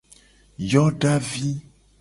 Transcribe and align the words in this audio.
Yodavi. 0.71 1.51